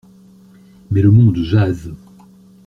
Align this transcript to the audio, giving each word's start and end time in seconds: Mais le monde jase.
Mais 0.89 1.03
le 1.03 1.11
monde 1.11 1.37
jase. 1.43 1.93